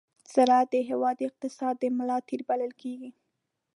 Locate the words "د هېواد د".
0.73-1.21